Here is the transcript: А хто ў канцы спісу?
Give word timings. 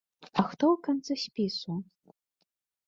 А 0.27 0.41
хто 0.51 0.65
ў 0.69 0.77
канцы 0.87 1.13
спісу? 1.27 1.73